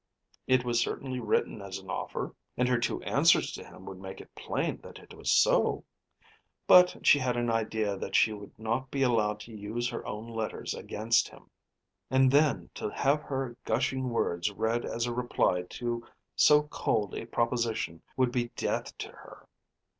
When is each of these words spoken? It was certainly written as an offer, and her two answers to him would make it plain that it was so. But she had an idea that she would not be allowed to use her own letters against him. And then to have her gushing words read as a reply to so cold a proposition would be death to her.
It 0.47 0.65
was 0.65 0.79
certainly 0.81 1.19
written 1.19 1.61
as 1.61 1.77
an 1.77 1.91
offer, 1.91 2.33
and 2.57 2.67
her 2.67 2.79
two 2.79 3.03
answers 3.03 3.51
to 3.51 3.63
him 3.63 3.85
would 3.85 3.99
make 3.99 4.19
it 4.19 4.33
plain 4.33 4.81
that 4.81 4.97
it 4.97 5.13
was 5.13 5.31
so. 5.31 5.83
But 6.65 7.05
she 7.05 7.19
had 7.19 7.37
an 7.37 7.51
idea 7.51 7.95
that 7.95 8.15
she 8.15 8.33
would 8.33 8.57
not 8.57 8.89
be 8.89 9.03
allowed 9.03 9.39
to 9.41 9.51
use 9.55 9.89
her 9.89 10.03
own 10.07 10.27
letters 10.27 10.73
against 10.73 11.29
him. 11.29 11.51
And 12.09 12.31
then 12.31 12.71
to 12.73 12.89
have 12.89 13.21
her 13.21 13.55
gushing 13.63 14.09
words 14.09 14.49
read 14.51 14.85
as 14.85 15.05
a 15.05 15.13
reply 15.13 15.65
to 15.69 16.07
so 16.35 16.63
cold 16.63 17.13
a 17.13 17.27
proposition 17.27 18.01
would 18.17 18.31
be 18.31 18.47
death 18.55 18.97
to 18.97 19.09
her. 19.09 19.47